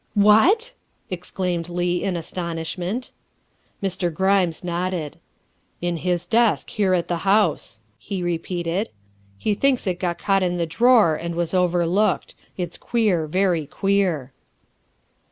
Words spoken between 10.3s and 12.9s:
in the drawer and was overlooked. It's